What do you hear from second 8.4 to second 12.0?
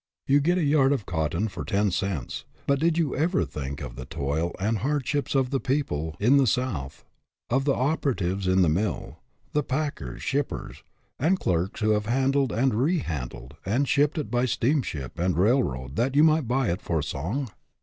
in the mill, the packers, shippers, and clerks who